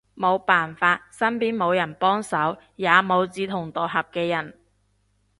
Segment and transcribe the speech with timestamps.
[0.15, 4.55] 無辦法，身邊無人幫手，也無志同道合嘅人